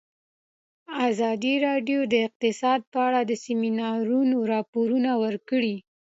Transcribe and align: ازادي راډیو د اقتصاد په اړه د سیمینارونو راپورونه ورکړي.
ازادي 1.09 1.53
راډیو 1.67 1.99
د 2.13 2.13
اقتصاد 2.27 2.79
په 2.91 2.99
اړه 3.07 3.21
د 3.25 3.31
سیمینارونو 3.45 4.37
راپورونه 4.53 5.11
ورکړي. 5.23 5.75